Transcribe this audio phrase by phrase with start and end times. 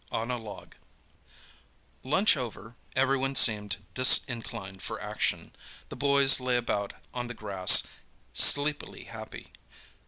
[0.11, 0.77] ON A LOG
[2.01, 5.55] Lunch over, everyone seemed disinclined for action.
[5.89, 7.83] The boys lay about on the grass,
[8.33, 9.51] sleepily happy.